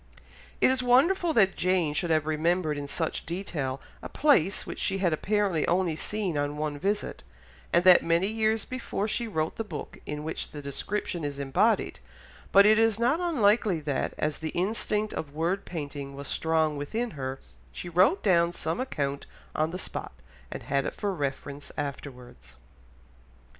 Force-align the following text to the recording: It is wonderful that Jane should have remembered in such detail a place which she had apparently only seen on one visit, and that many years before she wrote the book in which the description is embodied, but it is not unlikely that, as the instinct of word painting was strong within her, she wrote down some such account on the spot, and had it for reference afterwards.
It 0.61 0.71
is 0.71 0.81
wonderful 0.81 1.31
that 1.33 1.55
Jane 1.55 1.93
should 1.93 2.09
have 2.09 2.25
remembered 2.25 2.75
in 2.75 2.87
such 2.87 3.23
detail 3.23 3.79
a 4.01 4.09
place 4.09 4.65
which 4.65 4.79
she 4.79 4.97
had 4.97 5.13
apparently 5.13 5.67
only 5.67 5.95
seen 5.95 6.39
on 6.39 6.57
one 6.57 6.79
visit, 6.79 7.21
and 7.71 7.83
that 7.83 8.03
many 8.03 8.25
years 8.25 8.65
before 8.65 9.07
she 9.07 9.27
wrote 9.27 9.57
the 9.57 9.63
book 9.63 9.99
in 10.07 10.23
which 10.23 10.49
the 10.49 10.59
description 10.59 11.23
is 11.23 11.37
embodied, 11.37 11.99
but 12.51 12.65
it 12.65 12.79
is 12.79 12.97
not 12.97 13.19
unlikely 13.19 13.79
that, 13.81 14.15
as 14.17 14.39
the 14.39 14.49
instinct 14.57 15.13
of 15.13 15.35
word 15.35 15.65
painting 15.65 16.15
was 16.15 16.27
strong 16.27 16.77
within 16.77 17.11
her, 17.11 17.39
she 17.71 17.87
wrote 17.87 18.23
down 18.23 18.51
some 18.53 18.79
such 18.79 18.87
account 18.87 19.27
on 19.55 19.69
the 19.69 19.77
spot, 19.77 20.13
and 20.49 20.63
had 20.63 20.83
it 20.83 20.95
for 20.95 21.13
reference 21.13 21.71
afterwards. 21.77 22.55